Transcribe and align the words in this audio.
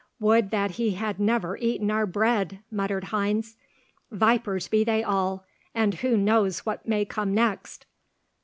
"Would 0.19 0.49
that 0.49 0.71
he 0.71 0.93
had 0.95 1.19
never 1.19 1.57
eaten 1.57 1.91
our 1.91 2.07
bread!" 2.07 2.57
muttered 2.71 3.03
Heinz. 3.13 3.55
"Vipers 4.09 4.67
be 4.67 4.83
they 4.83 5.03
all, 5.03 5.45
and 5.75 5.93
who 5.93 6.17
knows 6.17 6.61
what 6.65 6.87
may 6.87 7.05
come 7.05 7.35
next?" 7.35 7.85